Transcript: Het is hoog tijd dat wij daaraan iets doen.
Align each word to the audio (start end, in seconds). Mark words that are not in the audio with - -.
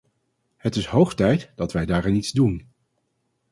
Het 0.57 0.75
is 0.75 0.85
hoog 0.85 1.15
tijd 1.15 1.51
dat 1.55 1.71
wij 1.73 1.85
daaraan 1.85 2.15
iets 2.15 2.31
doen. 2.31 2.71